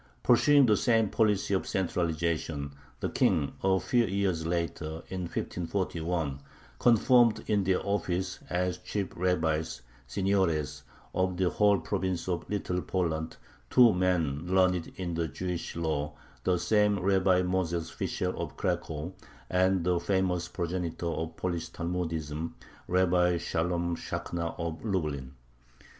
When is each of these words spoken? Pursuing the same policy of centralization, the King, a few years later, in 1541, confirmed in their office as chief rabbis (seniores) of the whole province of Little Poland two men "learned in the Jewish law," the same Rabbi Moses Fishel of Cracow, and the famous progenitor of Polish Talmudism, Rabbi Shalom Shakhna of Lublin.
Pursuing 0.23 0.65
the 0.65 0.77
same 0.77 1.11
policy 1.11 1.53
of 1.53 1.67
centralization, 1.67 2.71
the 3.01 3.09
King, 3.09 3.53
a 3.63 3.79
few 3.79 4.05
years 4.05 4.47
later, 4.47 5.03
in 5.09 5.25
1541, 5.29 6.39
confirmed 6.79 7.43
in 7.45 7.63
their 7.63 7.85
office 7.85 8.39
as 8.49 8.79
chief 8.79 9.09
rabbis 9.15 9.83
(seniores) 10.07 10.81
of 11.13 11.37
the 11.37 11.51
whole 11.51 11.77
province 11.79 12.27
of 12.27 12.49
Little 12.49 12.81
Poland 12.81 13.37
two 13.69 13.93
men 13.93 14.47
"learned 14.47 14.91
in 14.95 15.13
the 15.13 15.27
Jewish 15.27 15.75
law," 15.75 16.15
the 16.43 16.57
same 16.57 16.97
Rabbi 16.97 17.43
Moses 17.43 17.91
Fishel 17.91 18.33
of 18.41 18.57
Cracow, 18.57 19.13
and 19.51 19.83
the 19.83 19.99
famous 19.99 20.47
progenitor 20.47 21.09
of 21.11 21.37
Polish 21.37 21.69
Talmudism, 21.69 22.53
Rabbi 22.87 23.37
Shalom 23.37 23.95
Shakhna 23.95 24.55
of 24.59 24.83
Lublin. 24.83 25.35